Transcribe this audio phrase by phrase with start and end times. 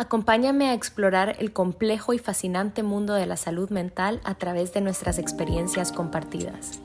[0.00, 4.80] Acompáñame a explorar el complejo y fascinante mundo de la salud mental a través de
[4.80, 6.80] nuestras experiencias compartidas.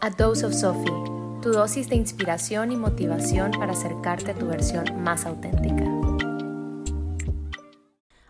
[0.00, 0.92] A Dose of Sophie,
[1.42, 5.86] tu dosis de inspiración y motivación para acercarte a tu versión más auténtica.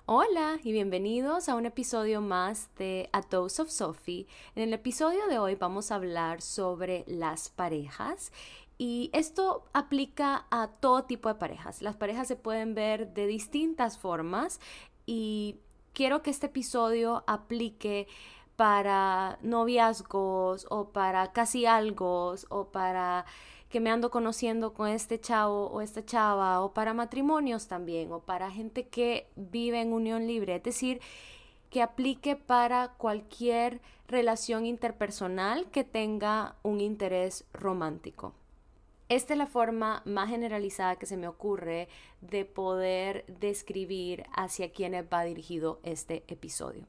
[0.07, 4.27] Hola y bienvenidos a un episodio más de A Dose of Sophie.
[4.55, 8.33] En el episodio de hoy vamos a hablar sobre las parejas
[8.79, 11.83] y esto aplica a todo tipo de parejas.
[11.83, 14.61] Las parejas se pueden ver de distintas formas
[15.07, 15.57] y
[15.93, 18.07] quiero que este episodio aplique
[18.57, 23.25] para noviazgos o para casi algo o para
[23.69, 28.21] que me ando conociendo con este chavo o esta chava o para matrimonios también o
[28.21, 30.57] para gente que vive en unión libre.
[30.57, 31.01] Es decir,
[31.71, 38.35] que aplique para cualquier relación interpersonal que tenga un interés romántico.
[39.09, 41.89] Esta es la forma más generalizada que se me ocurre
[42.21, 46.87] de poder describir hacia quienes va dirigido este episodio.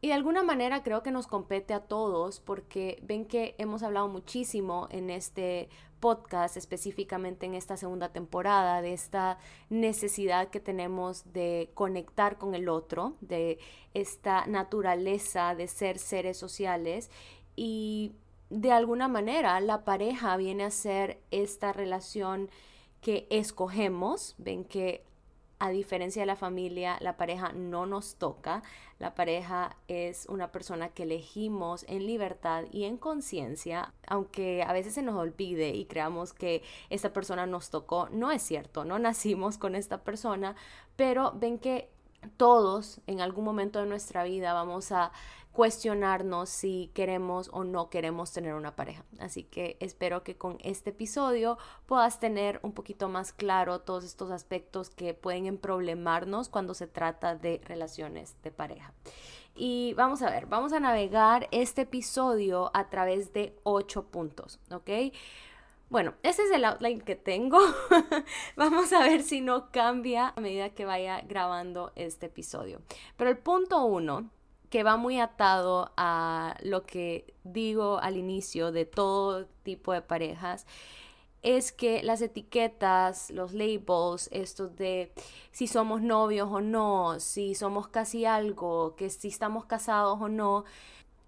[0.00, 4.06] Y de alguna manera creo que nos compete a todos porque ven que hemos hablado
[4.06, 11.72] muchísimo en este podcast, específicamente en esta segunda temporada, de esta necesidad que tenemos de
[11.74, 13.58] conectar con el otro, de
[13.94, 17.10] esta naturaleza de ser seres sociales
[17.56, 18.12] y
[18.50, 22.50] de alguna manera la pareja viene a ser esta relación
[23.00, 24.34] que escogemos.
[24.38, 25.04] Ven que
[25.60, 28.62] a diferencia de la familia, la pareja no nos toca.
[28.98, 34.94] La pareja es una persona que elegimos en libertad y en conciencia, aunque a veces
[34.94, 38.08] se nos olvide y creamos que esta persona nos tocó.
[38.10, 40.54] No es cierto, no nacimos con esta persona,
[40.96, 41.90] pero ven que
[42.36, 45.12] todos en algún momento de nuestra vida vamos a
[45.52, 49.04] cuestionarnos si queremos o no queremos tener una pareja.
[49.18, 54.30] Así que espero que con este episodio puedas tener un poquito más claro todos estos
[54.30, 58.92] aspectos que pueden problemarnos cuando se trata de relaciones de pareja.
[59.56, 64.90] Y vamos a ver, vamos a navegar este episodio a través de ocho puntos, ¿ok?
[65.90, 67.58] Bueno, ese es el outline que tengo.
[68.56, 72.82] Vamos a ver si no cambia a medida que vaya grabando este episodio.
[73.16, 74.30] Pero el punto uno,
[74.68, 80.66] que va muy atado a lo que digo al inicio de todo tipo de parejas,
[81.40, 85.12] es que las etiquetas, los labels, estos de
[85.52, 90.64] si somos novios o no, si somos casi algo, que si estamos casados o no,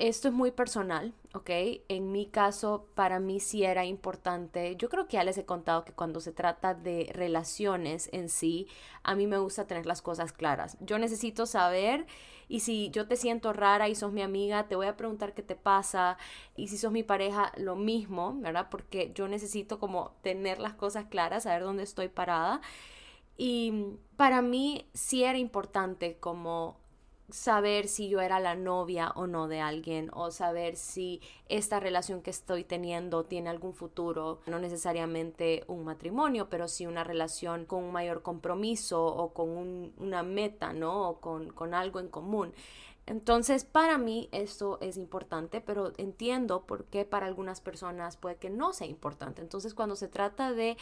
[0.00, 1.50] esto es muy personal, ¿ok?
[1.88, 4.74] En mi caso, para mí sí era importante.
[4.76, 8.66] Yo creo que ya les he contado que cuando se trata de relaciones en sí,
[9.02, 10.78] a mí me gusta tener las cosas claras.
[10.80, 12.06] Yo necesito saber
[12.48, 15.42] y si yo te siento rara y sos mi amiga, te voy a preguntar qué
[15.42, 16.16] te pasa.
[16.56, 18.68] Y si sos mi pareja, lo mismo, ¿verdad?
[18.70, 22.62] Porque yo necesito como tener las cosas claras, saber dónde estoy parada.
[23.36, 26.80] Y para mí sí era importante como
[27.32, 32.22] saber si yo era la novia o no de alguien o saber si esta relación
[32.22, 37.84] que estoy teniendo tiene algún futuro, no necesariamente un matrimonio, pero sí una relación con
[37.84, 41.08] un mayor compromiso o con una meta, ¿no?
[41.08, 42.52] O con, con algo en común.
[43.06, 48.50] Entonces, para mí esto es importante, pero entiendo por qué para algunas personas puede que
[48.50, 49.42] no sea importante.
[49.42, 50.76] Entonces, cuando se trata de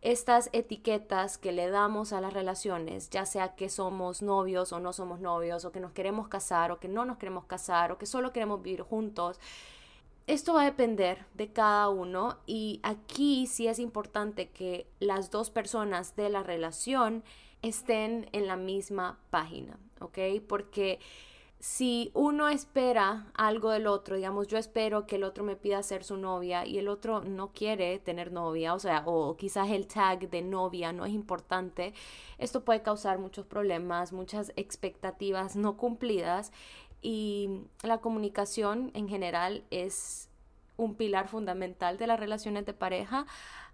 [0.00, 4.92] estas etiquetas que le damos a las relaciones, ya sea que somos novios o no
[4.92, 8.06] somos novios, o que nos queremos casar o que no nos queremos casar, o que
[8.06, 9.40] solo queremos vivir juntos,
[10.28, 15.50] esto va a depender de cada uno y aquí sí es importante que las dos
[15.50, 17.24] personas de la relación
[17.62, 20.18] estén en la misma página, ¿ok?
[20.46, 21.00] Porque
[21.60, 26.04] si uno espera algo del otro, digamos, yo espero que el otro me pida ser
[26.04, 30.30] su novia y el otro no quiere tener novia, o sea, o quizás el tag
[30.30, 31.94] de novia no es importante,
[32.38, 36.52] esto puede causar muchos problemas, muchas expectativas no cumplidas
[37.02, 40.28] y la comunicación en general es
[40.76, 43.26] un pilar fundamental de las relaciones de pareja.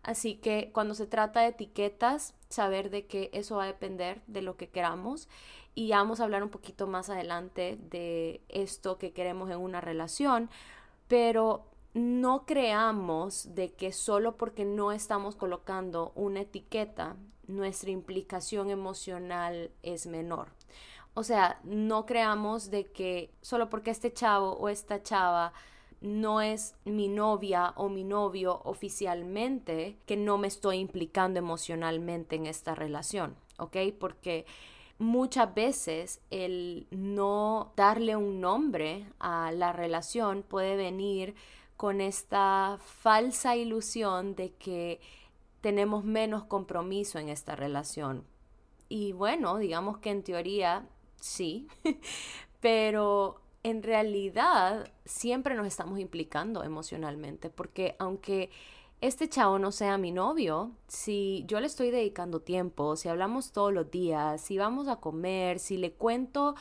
[0.05, 4.43] Así que cuando se trata de etiquetas, saber de que eso va a depender de
[4.43, 5.29] lo que queramos
[5.75, 10.51] y vamos a hablar un poquito más adelante de esto que queremos en una relación,
[11.09, 11.65] pero
[11.95, 20.07] no creamos de que solo porque no estamos colocando una etiqueta, nuestra implicación emocional es
[20.07, 20.49] menor.
[21.15, 25.55] O sea, no creamos de que solo porque este chavo o esta chava
[26.05, 32.45] no es mi novia o mi novio oficialmente, que no me estoy implicando emocionalmente en
[32.45, 33.77] esta relación, ¿ok?
[33.99, 34.45] Porque
[34.99, 41.35] muchas veces el no darle un nombre a la relación puede venir
[41.79, 45.01] con esta falsa ilusión de que
[45.63, 48.25] tenemos menos compromiso en esta relación.
[48.91, 50.87] Y bueno, digamos que en teoría
[51.19, 51.67] sí,
[52.61, 58.51] pero en realidad siempre nos estamos implicando emocionalmente, porque aunque
[59.01, 63.73] este chavo no sea mi novio, si yo le estoy dedicando tiempo, si hablamos todos
[63.73, 66.55] los días, si vamos a comer, si le cuento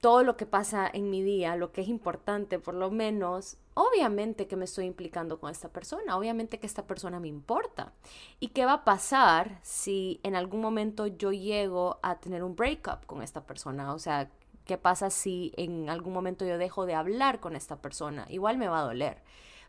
[0.00, 4.46] todo lo que pasa en mi día, lo que es importante por lo menos, obviamente
[4.48, 7.92] que me estoy implicando con esta persona, obviamente que esta persona me importa.
[8.40, 13.06] ¿Y qué va a pasar si en algún momento yo llego a tener un breakup
[13.06, 13.92] con esta persona?
[13.94, 14.30] O sea,
[14.70, 18.24] ¿qué pasa si en algún momento yo dejo de hablar con esta persona?
[18.28, 19.16] Igual me va a doler.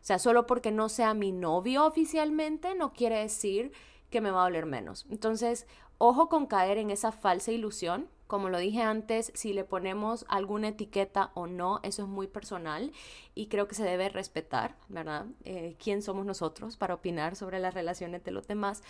[0.00, 3.72] O sea, solo porque no sea mi novio oficialmente no quiere decir
[4.10, 5.06] que me va a doler menos.
[5.10, 5.66] Entonces,
[5.98, 10.68] ojo con caer en esa falsa ilusión como lo dije antes, si le ponemos alguna
[10.68, 12.92] etiqueta o no, eso es muy personal
[13.34, 15.26] y creo que se debe respetar, ¿verdad?
[15.44, 18.82] Eh, ¿Quién somos nosotros para opinar sobre las relaciones de los demás?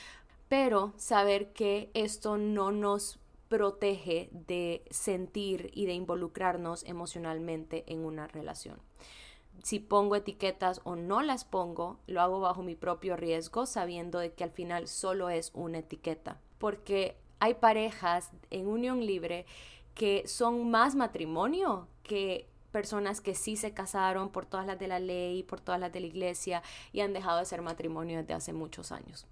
[0.49, 3.19] Pero saber que esto no nos
[3.53, 8.79] protege de sentir y de involucrarnos emocionalmente en una relación.
[9.63, 14.33] Si pongo etiquetas o no las pongo, lo hago bajo mi propio riesgo, sabiendo de
[14.33, 16.41] que al final solo es una etiqueta.
[16.57, 19.45] Porque hay parejas en unión libre
[19.95, 24.99] que son más matrimonio que personas que sí se casaron por todas las de la
[24.99, 28.55] ley, por todas las de la iglesia y han dejado de ser matrimonio desde hace
[28.55, 29.27] muchos años.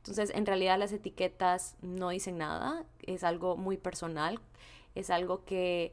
[0.00, 4.40] Entonces, en realidad las etiquetas no dicen nada, es algo muy personal,
[4.94, 5.92] es algo que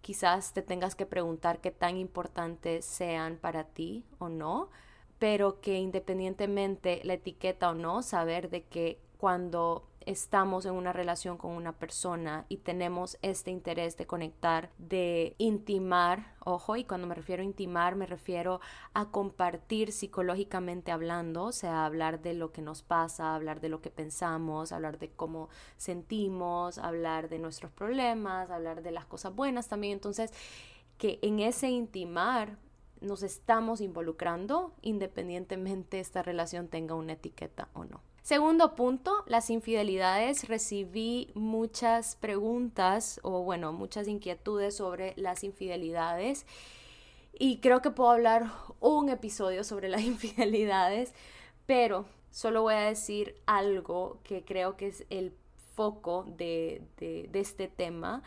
[0.00, 4.70] quizás te tengas que preguntar qué tan importantes sean para ti o no,
[5.18, 11.36] pero que independientemente la etiqueta o no, saber de que cuando estamos en una relación
[11.36, 17.14] con una persona y tenemos este interés de conectar, de intimar, ojo, y cuando me
[17.14, 18.60] refiero a intimar me refiero
[18.94, 23.82] a compartir psicológicamente hablando, o sea, hablar de lo que nos pasa, hablar de lo
[23.82, 29.68] que pensamos, hablar de cómo sentimos, hablar de nuestros problemas, hablar de las cosas buenas
[29.68, 29.92] también.
[29.92, 30.32] Entonces,
[30.96, 32.56] que en ese intimar
[33.02, 38.07] nos estamos involucrando independientemente esta relación tenga una etiqueta o no.
[38.28, 40.48] Segundo punto, las infidelidades.
[40.48, 46.44] Recibí muchas preguntas o bueno, muchas inquietudes sobre las infidelidades
[47.32, 51.14] y creo que puedo hablar un episodio sobre las infidelidades,
[51.64, 55.32] pero solo voy a decir algo que creo que es el
[55.74, 58.22] foco de, de, de este tema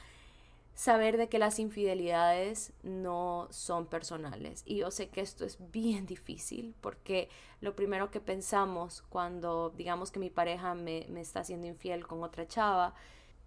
[0.82, 4.64] saber de que las infidelidades no son personales.
[4.66, 7.30] Y yo sé que esto es bien difícil porque
[7.60, 12.24] lo primero que pensamos cuando digamos que mi pareja me, me está haciendo infiel con
[12.24, 12.96] otra chava,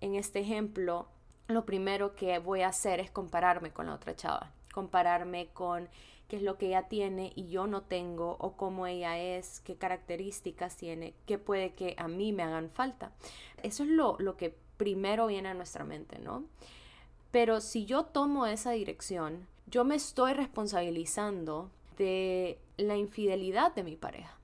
[0.01, 1.09] en este ejemplo,
[1.49, 5.89] lo primero que voy a hacer es compararme con la otra chava, compararme con
[6.29, 9.75] qué es lo que ella tiene y yo no tengo, o cómo ella es, qué
[9.75, 13.11] características tiene, qué puede que a mí me hagan falta.
[13.65, 16.45] Eso es lo, lo que primero viene a nuestra mente, ¿no?
[17.35, 23.97] Pero si yo tomo esa dirección, yo me estoy responsabilizando de la infidelidad de mi
[23.97, 24.39] pareja.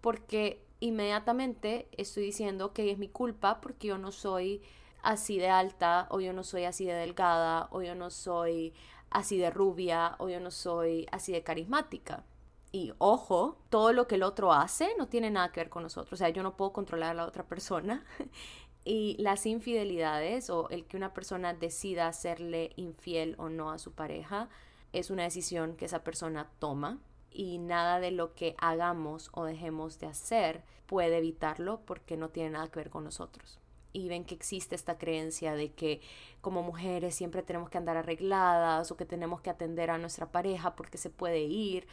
[0.00, 4.60] Porque inmediatamente estoy diciendo que es mi culpa porque yo no soy
[5.04, 8.74] así de alta o yo no soy así de delgada o yo no soy
[9.10, 12.24] así de rubia o yo no soy así de carismática.
[12.72, 16.14] Y ojo, todo lo que el otro hace no tiene nada que ver con nosotros.
[16.14, 18.04] O sea, yo no puedo controlar a la otra persona
[18.84, 23.92] Y las infidelidades o el que una persona decida hacerle infiel o no a su
[23.92, 24.48] pareja
[24.92, 26.98] es una decisión que esa persona toma
[27.30, 32.50] y nada de lo que hagamos o dejemos de hacer puede evitarlo porque no tiene
[32.50, 33.58] nada que ver con nosotros.
[33.94, 36.00] Y ven que existe esta creencia de que
[36.40, 40.74] como mujeres siempre tenemos que andar arregladas o que tenemos que atender a nuestra pareja
[40.76, 41.86] porque se puede ir.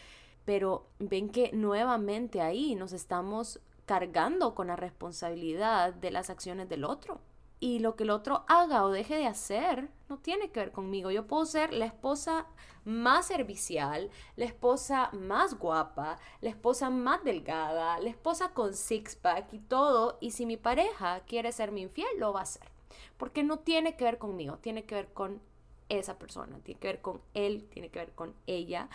[0.45, 6.83] Pero ven que nuevamente ahí nos estamos cargando con la responsabilidad de las acciones del
[6.83, 7.21] otro.
[7.59, 11.09] Y lo que el otro haga o deje de hacer no tiene que ver conmigo.
[11.09, 12.45] Yo puedo ser la esposa
[12.85, 19.59] más servicial, la esposa más guapa, la esposa más delgada, la esposa con six-pack y
[19.59, 20.19] todo.
[20.21, 22.69] Y si mi pareja quiere serme infiel, lo va a hacer.
[23.17, 25.41] Porque no tiene que ver conmigo, tiene que ver con
[25.89, 28.87] esa persona, tiene que ver con él, tiene que ver con ella.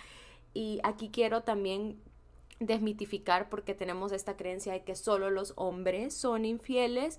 [0.52, 2.00] Y aquí quiero también
[2.60, 7.18] desmitificar porque tenemos esta creencia de que solo los hombres son infieles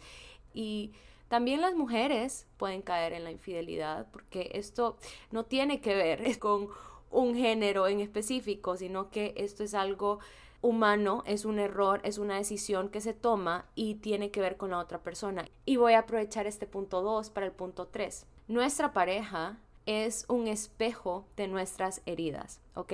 [0.53, 0.91] y
[1.27, 4.97] también las mujeres pueden caer en la infidelidad porque esto
[5.31, 6.69] no tiene que ver con
[7.11, 10.19] un género en específico, sino que esto es algo
[10.61, 14.71] humano, es un error, es una decisión que se toma y tiene que ver con
[14.71, 15.47] la otra persona.
[15.65, 18.25] Y voy a aprovechar este punto 2 para el punto 3.
[18.47, 22.93] Nuestra pareja es un espejo de nuestras heridas, ¿ok?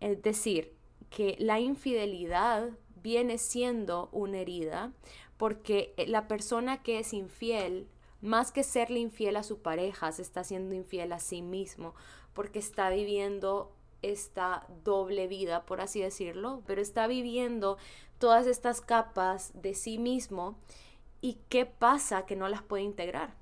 [0.00, 0.75] Es decir,
[1.10, 2.70] que la infidelidad
[3.02, 4.92] viene siendo una herida
[5.36, 7.88] porque la persona que es infiel
[8.20, 11.94] más que serle infiel a su pareja, se está siendo infiel a sí mismo,
[12.32, 13.72] porque está viviendo
[14.02, 17.78] esta doble vida, por así decirlo, pero está viviendo
[18.18, 20.58] todas estas capas de sí mismo
[21.20, 23.34] y qué pasa que no las puede integrar.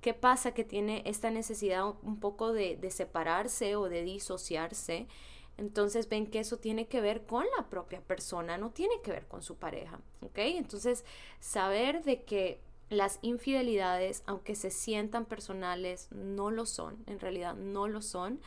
[0.00, 5.06] ¿Qué pasa que tiene esta necesidad un poco de, de separarse o de disociarse?
[5.58, 9.26] Entonces ven que eso tiene que ver con la propia persona, no tiene que ver
[9.26, 10.38] con su pareja, ¿ok?
[10.38, 11.04] Entonces
[11.40, 17.88] saber de que las infidelidades, aunque se sientan personales, no lo son, en realidad no
[17.88, 18.40] lo son.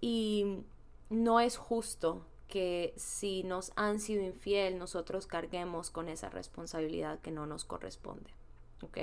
[0.00, 0.62] Y
[1.10, 7.30] no es justo que si nos han sido infiel, nosotros carguemos con esa responsabilidad que
[7.30, 8.30] no nos corresponde.
[8.82, 8.98] ¿Ok?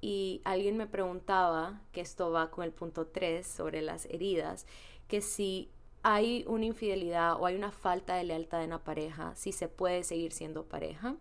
[0.00, 4.66] Y alguien me preguntaba, que esto va con el punto 3 sobre las heridas,
[5.08, 5.70] que si
[6.08, 10.04] hay una infidelidad o hay una falta de lealtad en la pareja, si se puede
[10.04, 11.16] seguir siendo pareja.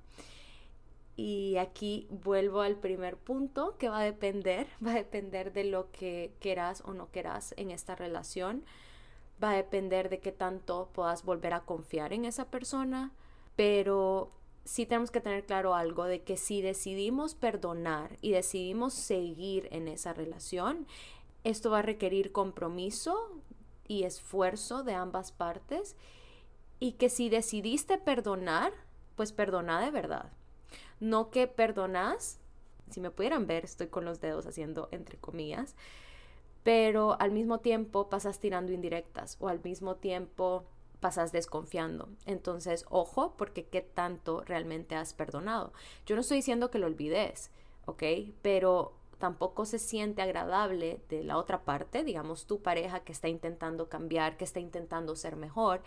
[1.16, 5.90] Y aquí vuelvo al primer punto que va a depender, va a depender de lo
[5.92, 8.64] que quieras o no quieras en esta relación
[9.44, 13.12] va a depender de qué tanto puedas volver a confiar en esa persona,
[13.56, 14.32] pero
[14.64, 19.88] sí tenemos que tener claro algo de que si decidimos perdonar y decidimos seguir en
[19.88, 20.88] esa relación,
[21.44, 23.42] esto va a requerir compromiso
[23.88, 25.96] y esfuerzo de ambas partes
[26.80, 28.74] y que si decidiste perdonar,
[29.16, 30.32] pues perdona de verdad.
[31.00, 32.40] No que perdonas,
[32.90, 35.76] si me pudieran ver, estoy con los dedos haciendo entre comillas,
[36.64, 40.66] pero al mismo tiempo pasas tirando indirectas o al mismo tiempo
[41.00, 42.10] pasas desconfiando.
[42.26, 45.74] Entonces, ojo, porque qué tanto realmente has perdonado.
[46.06, 47.52] Yo no estoy diciendo que lo olvides,
[47.86, 48.04] ¿ok?
[48.42, 53.90] Pero tampoco se siente agradable de la otra parte, digamos tu pareja que está intentando
[53.90, 55.82] cambiar, que está intentando ser mejor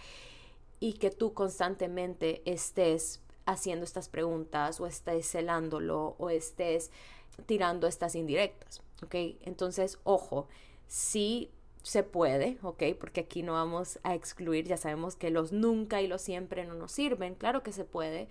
[0.81, 6.91] y que tú constantemente estés haciendo estas preguntas o estés celándolo o estés
[7.47, 9.15] tirando estas indirectas, ¿ok?
[9.41, 10.49] Entonces, ojo,
[10.87, 11.51] sí
[11.83, 12.83] se puede, ¿ok?
[12.99, 16.75] Porque aquí no vamos a excluir, ya sabemos que los nunca y los siempre no
[16.75, 18.29] nos sirven, claro que se puede,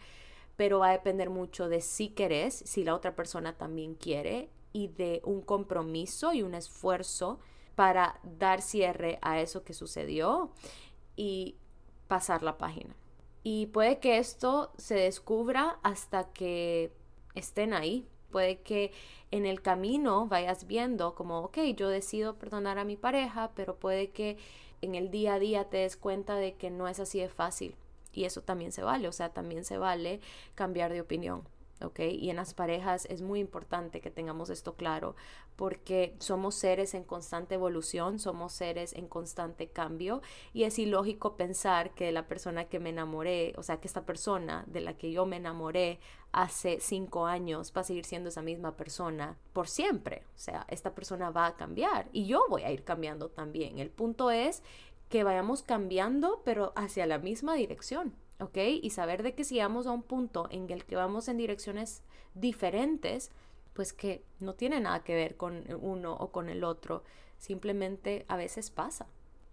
[0.55, 4.89] pero va a depender mucho de si querés, si la otra persona también quiere y
[4.89, 7.39] de un compromiso y un esfuerzo
[7.73, 10.51] para dar cierre a eso que sucedió
[11.15, 11.55] y
[12.07, 12.95] pasar la página.
[13.41, 16.93] Y puede que esto se descubra hasta que
[17.33, 18.91] estén ahí, Puede que
[19.31, 24.09] en el camino vayas viendo como, ok, yo decido perdonar a mi pareja, pero puede
[24.09, 24.37] que
[24.81, 27.75] en el día a día te des cuenta de que no es así de fácil.
[28.11, 30.19] Y eso también se vale, o sea, también se vale
[30.55, 31.47] cambiar de opinión.
[31.81, 31.99] ¿Ok?
[32.11, 35.15] Y en las parejas es muy importante que tengamos esto claro
[35.55, 40.21] porque somos seres en constante evolución, somos seres en constante cambio
[40.53, 44.63] y es ilógico pensar que la persona que me enamoré, o sea, que esta persona
[44.67, 45.99] de la que yo me enamoré
[46.31, 50.23] hace cinco años va a seguir siendo esa misma persona por siempre.
[50.35, 53.79] O sea, esta persona va a cambiar y yo voy a ir cambiando también.
[53.79, 54.61] El punto es
[55.09, 58.13] que vayamos cambiando pero hacia la misma dirección.
[58.39, 58.57] ¿Ok?
[58.81, 62.03] Y saber de que si vamos a un punto en el que vamos en direcciones
[62.33, 63.31] diferentes,
[63.73, 67.03] pues que no tiene nada que ver con uno o con el otro,
[67.37, 69.07] simplemente a veces pasa.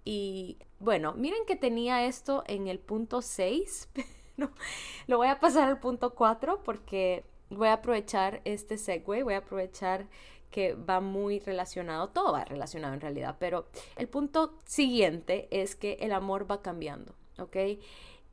[0.05, 3.88] Y bueno, miren que tenía esto en el punto 6,
[4.37, 4.50] pero
[5.07, 9.38] lo voy a pasar al punto 4 porque voy a aprovechar este segue, voy a
[9.38, 10.07] aprovechar
[10.50, 15.95] que va muy relacionado, todo va relacionado en realidad, pero el punto siguiente es que
[16.00, 17.57] el amor va cambiando, ¿ok?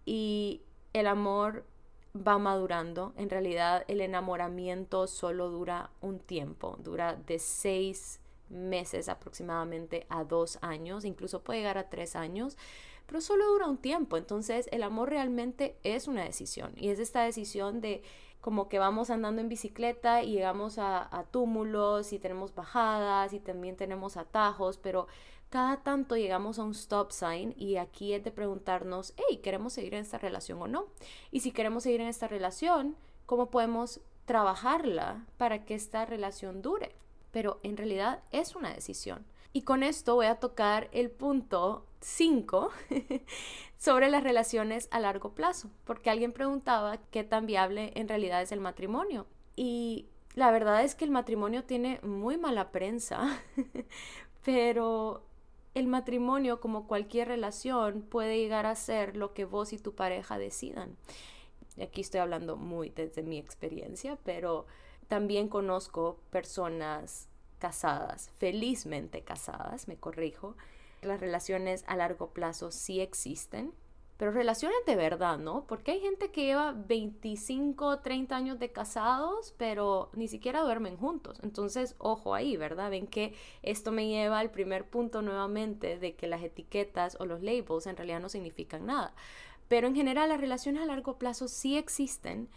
[0.06, 0.62] Y
[0.94, 1.66] el amor
[2.16, 3.14] va madurando.
[3.16, 10.60] En realidad el enamoramiento solo dura un tiempo, dura de seis meses aproximadamente a dos
[10.62, 12.58] años, incluso puede llegar a tres años,
[13.06, 14.18] pero solo dura un tiempo.
[14.18, 18.04] Entonces el amor realmente es una decisión y es esta decisión de
[18.42, 23.78] como que vamos andando en bicicleta y llegamos a, túmulos y tenemos bajadas y también
[23.78, 25.08] tenemos atajos, pero
[25.52, 29.94] cada tanto llegamos a un stop sign y aquí es de preguntarnos, hey, ¿queremos seguir
[29.96, 30.86] en esta relación o no?
[31.30, 36.96] Y si queremos seguir en esta relación, ¿cómo podemos trabajarla para que esta relación dure?
[37.32, 39.26] Pero en realidad es una decisión.
[39.52, 42.70] Y con esto voy a tocar el punto 5
[43.78, 48.54] sobre las relaciones a largo plazo, porque alguien preguntaba qué tan viable en realidad es
[48.54, 49.28] el matrimonio.
[49.58, 53.38] Y la verdad es que el matrimonio tiene muy mala prensa,
[54.46, 55.26] pero
[55.74, 60.38] el matrimonio, como cualquier relación, puede llegar a ser lo que vos y tu pareja
[60.38, 60.98] decidan.
[61.82, 64.66] Aquí estoy hablando muy desde mi experiencia, pero
[65.08, 70.56] también conozco personas casadas, felizmente casadas, me corrijo.
[71.02, 73.74] Las relaciones a largo plazo sí existen,
[74.22, 75.66] pero relaciones de verdad, ¿no?
[75.66, 81.40] Porque hay gente que lleva 25, 30 años de casados, pero ni siquiera duermen juntos.
[81.42, 82.92] Entonces, ojo ahí, ¿verdad?
[82.92, 87.42] Ven que esto me lleva al primer punto nuevamente de que las etiquetas o los
[87.42, 89.16] labels en realidad no significan nada.
[89.68, 92.48] Pero en general las relaciones a largo plazo sí existen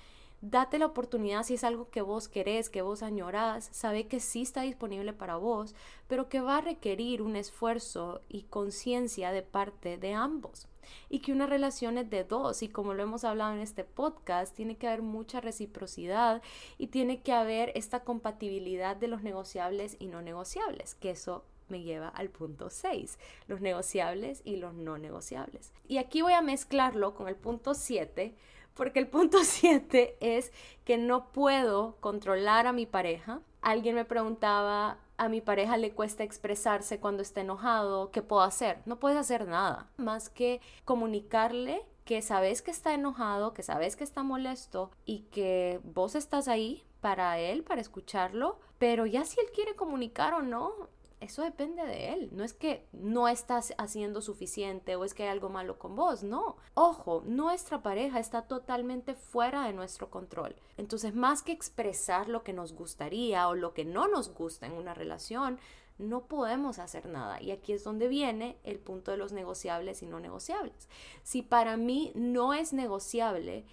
[0.41, 4.43] date la oportunidad si es algo que vos querés, que vos añorás, sabe que sí
[4.43, 5.75] está disponible para vos,
[6.07, 10.69] pero que va a requerir un esfuerzo y conciencia de parte de ambos.
[11.09, 14.55] Y que una relación es de dos y como lo hemos hablado en este podcast,
[14.55, 16.43] tiene que haber mucha reciprocidad
[16.77, 21.83] y tiene que haber esta compatibilidad de los negociables y no negociables, que eso me
[21.83, 25.73] lleva al punto 6, los negociables y los no negociables.
[25.89, 28.35] Y aquí voy a mezclarlo con el punto 7
[28.75, 30.53] porque el punto 7 es
[30.85, 33.41] que no puedo controlar a mi pareja.
[33.63, 38.79] Alguien me preguntaba, a mi pareja le cuesta expresarse cuando está enojado, ¿qué puedo hacer?
[38.85, 44.05] No puedes hacer nada más que comunicarle que sabes que está enojado, que sabes que
[44.05, 49.47] está molesto y que vos estás ahí para él, para escucharlo, pero ya si él
[49.55, 50.89] quiere comunicar o no,
[51.25, 52.29] eso depende de él.
[52.33, 56.23] No es que no estás haciendo suficiente o es que hay algo malo con vos,
[56.23, 56.57] no.
[56.75, 60.55] Ojo, nuestra pareja está totalmente fuera de nuestro control.
[60.77, 64.73] Entonces, más que expresar lo que nos gustaría o lo que no nos gusta en
[64.73, 65.59] una relación,
[65.99, 67.41] no podemos hacer nada.
[67.41, 70.89] Y aquí es donde viene el punto de los negociables y no negociables.
[71.23, 73.65] Si para mí no es negociable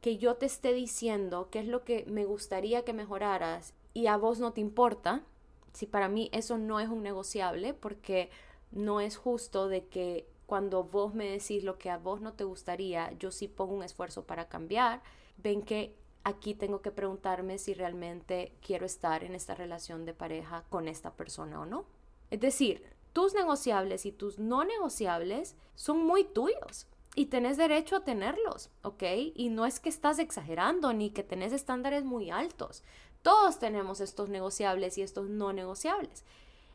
[0.00, 4.16] que yo te esté diciendo qué es lo que me gustaría que mejoraras y a
[4.16, 5.24] vos no te importa,
[5.72, 8.30] si para mí eso no es un negociable, porque
[8.70, 12.44] no es justo de que cuando vos me decís lo que a vos no te
[12.44, 15.02] gustaría, yo sí pongo un esfuerzo para cambiar,
[15.36, 15.94] ven que
[16.24, 21.12] aquí tengo que preguntarme si realmente quiero estar en esta relación de pareja con esta
[21.12, 21.84] persona o no.
[22.30, 22.82] Es decir,
[23.12, 29.02] tus negociables y tus no negociables son muy tuyos y tenés derecho a tenerlos, ¿ok?
[29.34, 32.84] Y no es que estás exagerando ni que tenés estándares muy altos.
[33.28, 36.24] Todos tenemos estos negociables y estos no negociables.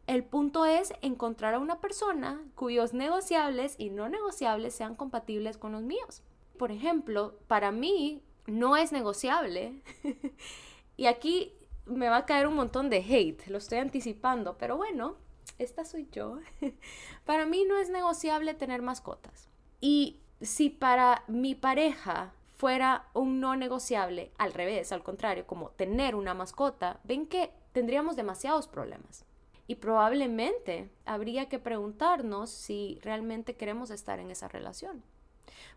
[0.06, 5.72] El punto es encontrar a una persona cuyos negociables y no negociables sean compatibles con
[5.72, 6.22] los míos.
[6.60, 9.82] Por ejemplo, para mí no es negociable,
[10.96, 11.56] y aquí
[11.88, 15.16] me va a caer un montón de hate, lo estoy anticipando, pero bueno,
[15.58, 16.38] esta soy yo.
[17.26, 19.50] para mí no es negociable tener mascotas.
[19.82, 22.32] Y si para mi pareja
[22.64, 28.16] fuera un no negociable, al revés, al contrario, como tener una mascota, ven que tendríamos
[28.16, 29.26] demasiados problemas.
[29.68, 35.04] Y probablemente habría que preguntarnos si realmente queremos estar en esa relación.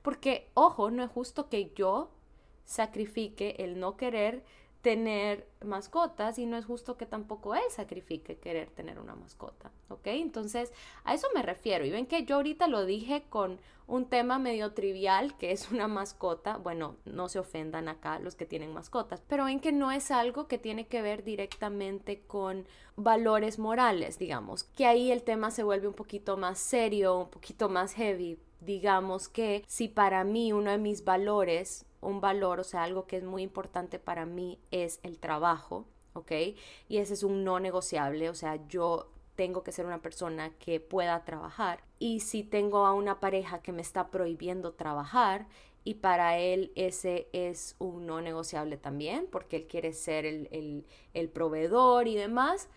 [0.03, 2.13] Porque, ojo, no es justo que yo
[2.65, 4.45] sacrifique el no querer
[4.87, 10.07] tener mascotas y no es justo que tampoco él sacrifique querer tener una mascota, ¿ok?
[10.07, 10.73] Entonces,
[11.03, 11.85] a eso me refiero.
[11.85, 15.89] Y ven que yo ahorita lo dije con un tema medio trivial que es una
[15.89, 16.59] mascota.
[16.59, 20.47] Bueno, no se ofendan acá los que tienen mascotas, pero ven que no es algo
[20.47, 25.89] que tiene que ver directamente con valores morales, digamos, que ahí el tema se vuelve
[25.89, 28.39] un poquito más serio, un poquito más heavy.
[28.61, 33.19] Digamos que si para mí uno de mis valores un valor, o sea, algo que
[33.19, 36.33] es muy importante para mí es el trabajo, ¿ok?
[36.89, 40.81] Y ese es un no negociable, o sea, yo tengo que ser una persona que
[40.81, 41.85] pueda trabajar.
[41.99, 45.47] Y si tengo a una pareja que me está prohibiendo trabajar,
[45.85, 51.29] y para él ese es un no negociable también, porque él quiere ser el, el
[51.29, 52.69] proveedor y demás,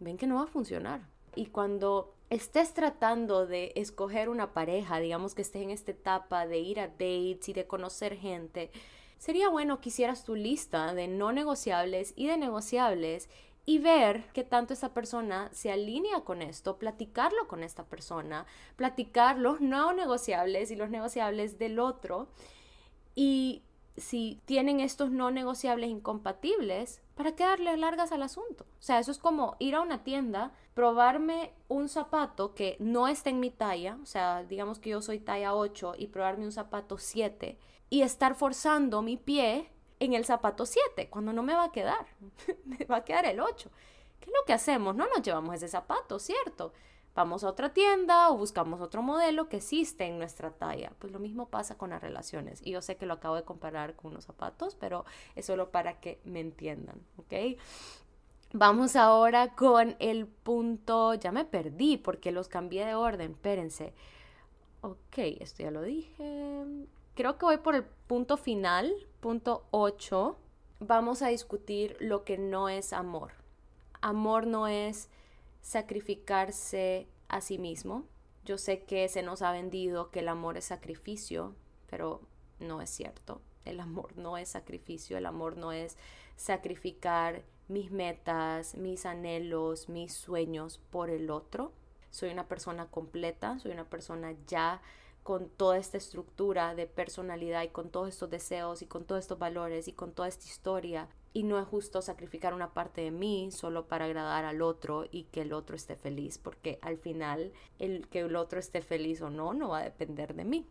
[0.00, 1.00] ven que no va a funcionar.
[1.34, 6.60] Y cuando estés tratando de escoger una pareja, digamos que estés en esta etapa de
[6.60, 8.70] ir a dates y de conocer gente,
[9.18, 13.28] sería bueno que hicieras tu lista de no negociables y de negociables
[13.66, 19.38] y ver qué tanto esa persona se alinea con esto, platicarlo con esta persona, platicar
[19.38, 22.28] los no negociables y los negociables del otro
[23.14, 23.62] y
[23.96, 28.64] si tienen estos no negociables incompatibles, ¿para qué darle largas al asunto?
[28.78, 33.30] O sea, eso es como ir a una tienda, probarme un zapato que no está
[33.30, 36.96] en mi talla, o sea, digamos que yo soy talla 8 y probarme un zapato
[36.98, 37.58] 7
[37.90, 39.68] y estar forzando mi pie
[40.00, 42.06] en el zapato 7, cuando no me va a quedar,
[42.64, 43.70] me va a quedar el 8.
[44.18, 44.94] ¿Qué es lo que hacemos?
[44.94, 46.72] No nos llevamos ese zapato, ¿cierto?
[47.14, 50.92] Vamos a otra tienda o buscamos otro modelo que existe en nuestra talla.
[50.98, 52.60] Pues lo mismo pasa con las relaciones.
[52.64, 56.00] Y yo sé que lo acabo de comparar con unos zapatos, pero es solo para
[56.00, 57.58] que me entiendan, ¿ok?
[58.54, 63.94] Vamos ahora con el punto, ya me perdí porque los cambié de orden, espérense.
[64.82, 66.66] Ok, esto ya lo dije.
[67.14, 70.36] Creo que voy por el punto final, punto 8.
[70.80, 73.32] Vamos a discutir lo que no es amor.
[74.00, 75.08] Amor no es
[75.62, 78.04] sacrificarse a sí mismo.
[78.44, 81.54] Yo sé que se nos ha vendido que el amor es sacrificio,
[81.88, 82.20] pero
[82.58, 83.40] no es cierto.
[83.64, 85.96] El amor no es sacrificio, el amor no es
[86.36, 91.72] sacrificar mis metas, mis anhelos, mis sueños por el otro.
[92.10, 94.82] Soy una persona completa, soy una persona ya
[95.22, 99.38] con toda esta estructura de personalidad y con todos estos deseos y con todos estos
[99.38, 101.08] valores y con toda esta historia.
[101.32, 105.24] Y no es justo sacrificar una parte de mí solo para agradar al otro y
[105.24, 109.30] que el otro esté feliz, porque al final el que el otro esté feliz o
[109.30, 110.66] no no va a depender de mí.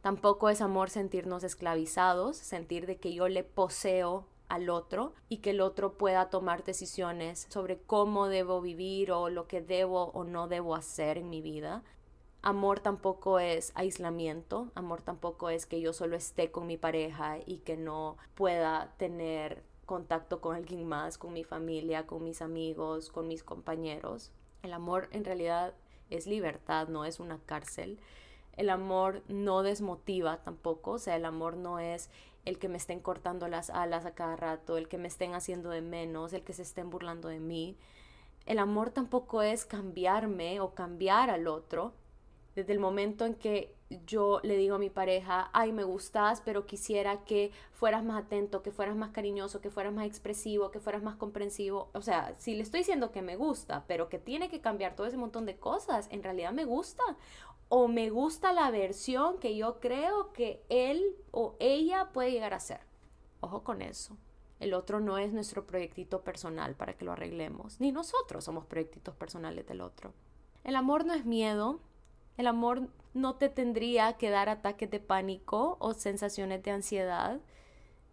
[0.00, 5.50] Tampoco es amor sentirnos esclavizados, sentir de que yo le poseo al otro y que
[5.50, 10.48] el otro pueda tomar decisiones sobre cómo debo vivir o lo que debo o no
[10.48, 11.82] debo hacer en mi vida.
[12.42, 17.58] Amor tampoco es aislamiento, amor tampoco es que yo solo esté con mi pareja y
[17.58, 23.28] que no pueda tener contacto con alguien más, con mi familia, con mis amigos, con
[23.28, 24.32] mis compañeros.
[24.62, 25.74] El amor en realidad
[26.10, 27.98] es libertad, no es una cárcel.
[28.56, 32.10] El amor no desmotiva tampoco, o sea, el amor no es
[32.44, 35.70] el que me estén cortando las alas a cada rato, el que me estén haciendo
[35.70, 37.76] de menos, el que se estén burlando de mí.
[38.46, 41.92] El amor tampoco es cambiarme o cambiar al otro.
[42.54, 43.75] Desde el momento en que
[44.06, 48.62] yo le digo a mi pareja, ay, me gustas, pero quisiera que fueras más atento,
[48.62, 51.90] que fueras más cariñoso, que fueras más expresivo, que fueras más comprensivo.
[51.94, 55.06] O sea, si le estoy diciendo que me gusta, pero que tiene que cambiar todo
[55.06, 57.02] ese montón de cosas, en realidad me gusta
[57.68, 62.60] o me gusta la versión que yo creo que él o ella puede llegar a
[62.60, 62.80] ser.
[63.40, 64.16] Ojo con eso.
[64.58, 69.14] El otro no es nuestro proyectito personal para que lo arreglemos, ni nosotros somos proyectitos
[69.14, 70.14] personales del otro.
[70.64, 71.80] El amor no es miedo,
[72.36, 77.40] el amor no te tendría que dar ataques de pánico o sensaciones de ansiedad.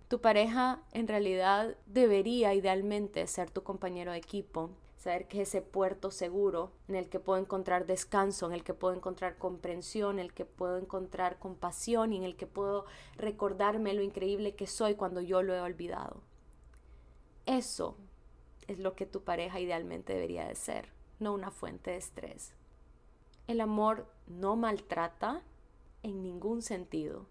[0.08, 6.12] Tu pareja en realidad debería idealmente ser tu compañero de equipo, saber que ese puerto
[6.12, 10.34] seguro en el que puedo encontrar descanso, en el que puedo encontrar comprensión, en el
[10.34, 12.86] que puedo encontrar compasión y en el que puedo
[13.18, 16.22] recordarme lo increíble que soy cuando yo lo he olvidado.
[17.46, 17.98] Eso
[18.68, 22.54] es lo que tu pareja idealmente debería de ser, no una fuente de estrés.
[23.48, 25.42] El amor no maltrata
[26.02, 27.26] en ningún sentido.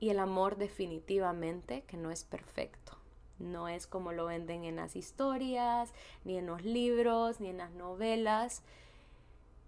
[0.00, 2.96] Y el amor definitivamente que no es perfecto.
[3.38, 5.92] No es como lo venden en las historias,
[6.24, 8.62] ni en los libros, ni en las novelas.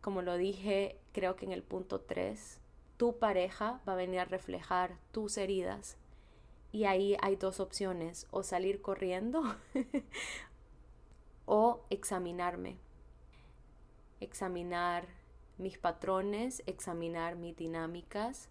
[0.01, 2.59] Como lo dije, creo que en el punto 3,
[2.97, 5.97] tu pareja va a venir a reflejar tus heridas.
[6.73, 9.43] Y ahí hay dos opciones, o salir corriendo
[11.47, 12.79] o examinarme.
[14.21, 15.07] Examinar
[15.59, 18.49] mis patrones, examinar mis dinámicas,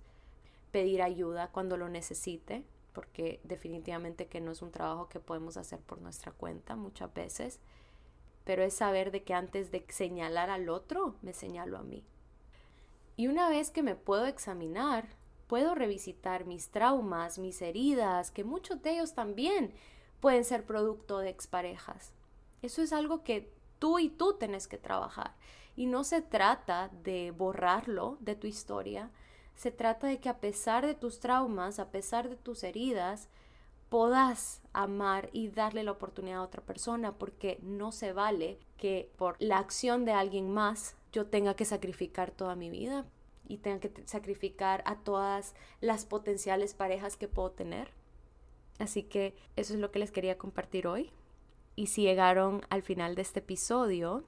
[0.71, 5.79] pedir ayuda cuando lo necesite porque definitivamente que no es un trabajo que podemos hacer
[5.79, 7.59] por nuestra cuenta muchas veces,
[8.43, 12.03] pero es saber de que antes de señalar al otro, me señalo a mí.
[13.15, 15.07] Y una vez que me puedo examinar,
[15.47, 19.73] puedo revisitar mis traumas, mis heridas, que muchos de ellos también
[20.19, 22.13] pueden ser producto de exparejas.
[22.61, 25.35] Eso es algo que tú y tú tenés que trabajar.
[25.79, 29.11] Y no se trata de borrarlo de tu historia,
[29.55, 33.29] se trata de que a pesar de tus traumas, a pesar de tus heridas,
[33.87, 39.37] podas amar y darle la oportunidad a otra persona, porque no se vale que por
[39.39, 43.05] la acción de alguien más yo tenga que sacrificar toda mi vida
[43.47, 47.93] y tenga que sacrificar a todas las potenciales parejas que puedo tener.
[48.79, 51.13] Así que eso es lo que les quería compartir hoy.
[51.77, 54.25] Y si llegaron al final de este episodio,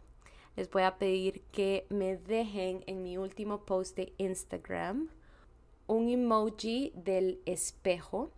[0.56, 5.10] les voy a pedir que me dejen en mi último post de Instagram
[5.88, 8.32] un emoji del espejo.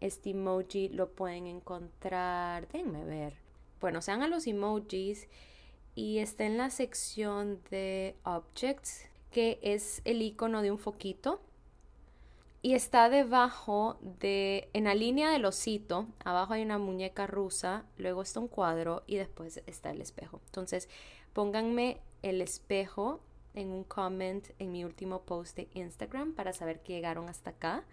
[0.00, 3.34] Este emoji lo pueden encontrar, déjenme ver.
[3.80, 5.28] Bueno, sean a los emojis
[5.94, 11.40] y está en la sección de objects, que es el icono de un foquito.
[12.62, 18.20] Y está debajo de, en la línea del osito, abajo hay una muñeca rusa, luego
[18.20, 20.40] está un cuadro y después está el espejo.
[20.44, 20.88] Entonces,
[21.32, 23.20] pónganme el espejo
[23.54, 27.84] en un comment en mi último post de Instagram para saber que llegaron hasta acá,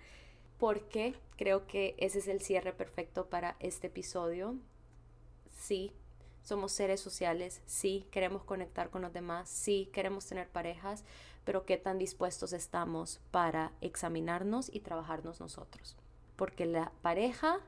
[0.58, 4.56] porque creo que ese es el cierre perfecto para este episodio.
[5.58, 5.94] Sí,
[6.44, 11.06] somos seres sociales, sí, queremos conectar con los demás, sí, queremos tener parejas,
[11.48, 15.96] pero qué tan dispuestos estamos para examinarnos y trabajarnos nosotros.
[16.36, 17.62] Porque la pareja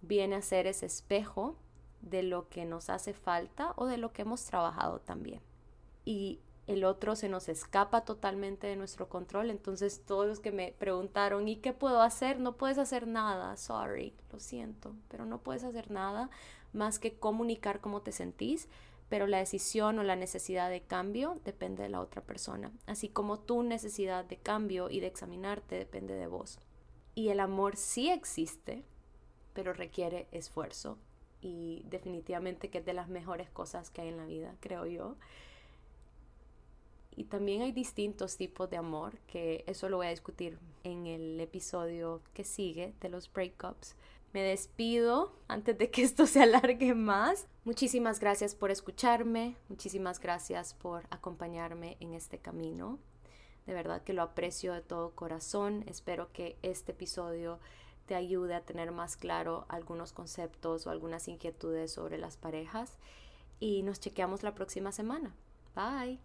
[0.00, 1.54] viene a ser ese espejo
[2.00, 5.42] de lo que nos hace falta o de lo que hemos trabajado también.
[6.06, 9.50] Y el otro se nos escapa totalmente de nuestro control.
[9.50, 12.40] Entonces todos los que me preguntaron, ¿y qué puedo hacer?
[12.40, 16.30] No puedes hacer nada, sorry, lo siento, pero no puedes hacer nada
[16.72, 18.66] más que comunicar cómo te sentís,
[19.10, 23.40] pero la decisión o la necesidad de cambio depende de la otra persona, así como
[23.40, 26.58] tu necesidad de cambio y de examinarte depende de vos.
[27.14, 28.84] Y el amor sí existe,
[29.52, 30.96] pero requiere esfuerzo
[31.42, 35.16] y definitivamente que es de las mejores cosas que hay en la vida, creo yo.
[37.16, 41.40] Y también hay distintos tipos de amor, que eso lo voy a discutir en el
[41.40, 43.96] episodio que sigue de los breakups.
[44.32, 47.46] Me despido antes de que esto se alargue más.
[47.64, 52.98] Muchísimas gracias por escucharme, muchísimas gracias por acompañarme en este camino.
[53.66, 55.84] De verdad que lo aprecio de todo corazón.
[55.86, 57.60] Espero que este episodio
[58.06, 62.98] te ayude a tener más claro algunos conceptos o algunas inquietudes sobre las parejas.
[63.60, 65.34] Y nos chequeamos la próxima semana.
[65.76, 66.18] Bye.